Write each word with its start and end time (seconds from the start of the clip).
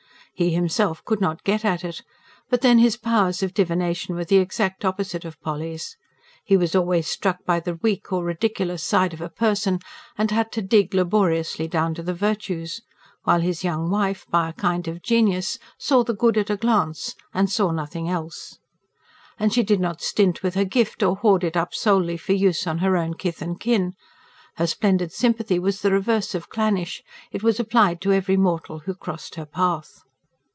He 0.33 0.53
himself 0.55 1.05
could 1.05 1.21
not 1.21 1.43
get 1.43 1.63
at 1.63 1.83
it; 1.83 2.01
but 2.49 2.61
then 2.61 2.79
his 2.79 2.97
powers 2.97 3.43
of 3.43 3.53
divination 3.53 4.15
were 4.15 4.25
the 4.25 4.37
exact 4.37 4.83
opposite 4.83 5.23
of 5.23 5.39
Polly's. 5.39 5.95
He 6.43 6.57
was 6.57 6.73
always 6.75 7.05
struck 7.05 7.45
by 7.45 7.59
the 7.59 7.75
weak 7.75 8.11
or 8.11 8.23
ridiculous 8.23 8.81
side 8.83 9.13
of 9.13 9.21
a 9.21 9.29
person, 9.29 9.77
and 10.17 10.31
had 10.31 10.51
to 10.53 10.63
dig 10.63 10.95
laboriously 10.95 11.67
down 11.67 11.93
to 11.93 12.01
the 12.01 12.15
virtues. 12.15 12.81
While 13.23 13.41
his 13.41 13.63
young 13.63 13.91
wife, 13.91 14.25
by 14.31 14.49
a 14.49 14.53
kind 14.53 14.87
of 14.87 15.03
genius, 15.03 15.59
saw 15.77 16.03
the 16.03 16.15
good 16.15 16.39
at 16.39 16.49
a 16.49 16.57
glance 16.57 17.13
and 17.35 17.47
saw 17.47 17.69
nothing 17.69 18.09
else. 18.09 18.57
And 19.37 19.53
she 19.53 19.61
did 19.61 19.81
not 19.81 20.01
stint 20.01 20.41
with 20.41 20.55
her 20.55 20.65
gift, 20.65 21.03
or 21.03 21.17
hoard 21.17 21.43
it 21.43 21.55
up 21.55 21.75
solely 21.75 22.17
for 22.17 22.33
use 22.33 22.65
on 22.65 22.79
her 22.79 22.97
own 22.97 23.13
kith 23.13 23.43
and 23.43 23.59
kin. 23.59 23.93
Her 24.55 24.65
splendid 24.65 25.11
sympathy 25.11 25.59
was 25.59 25.81
the 25.81 25.91
reverse 25.91 26.33
of 26.33 26.49
clannish; 26.49 27.03
it 27.31 27.43
was 27.43 27.59
applied 27.59 28.01
to 28.01 28.13
every 28.13 28.37
mortal 28.37 28.79
who 28.79 28.95
crossed 28.95 29.35
her 29.35 29.45
path. 29.45 29.99